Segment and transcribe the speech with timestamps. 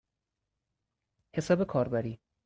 [1.35, 2.19] حساب کاربری